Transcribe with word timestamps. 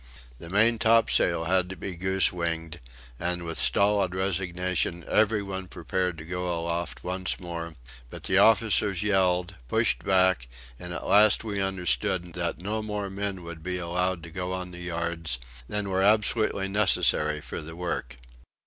The 0.39 0.49
main 0.49 0.79
topsail 0.79 1.43
had 1.43 1.69
to 1.69 1.75
be 1.75 1.95
goose 1.95 2.33
winged, 2.33 2.79
and 3.19 3.43
with 3.43 3.59
stolid 3.59 4.15
resignation 4.15 5.05
every 5.07 5.43
one 5.43 5.67
prepared 5.67 6.17
to 6.17 6.25
go 6.25 6.47
aloft 6.51 7.03
once 7.03 7.39
more; 7.39 7.75
but 8.09 8.23
the 8.23 8.39
officers 8.39 9.03
yelled, 9.03 9.53
pushed 9.67 10.03
back, 10.03 10.47
and 10.79 10.91
at 10.91 11.05
last 11.05 11.43
we 11.43 11.61
understood 11.61 12.33
that 12.33 12.57
no 12.57 12.81
more 12.81 13.11
men 13.11 13.43
would 13.43 13.61
be 13.61 13.77
allowed 13.77 14.23
to 14.23 14.31
go 14.31 14.53
on 14.53 14.71
the 14.71 14.79
yard 14.79 15.29
than 15.69 15.87
were 15.87 16.01
absolutely 16.01 16.67
necessary 16.67 17.39
for 17.39 17.61
the 17.61 17.75
work. 17.75 18.15